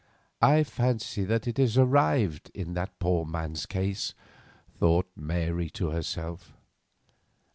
[0.41, 4.15] "I fancy that it has arrived in that poor man's case,"
[4.79, 6.55] thought Mary to herself.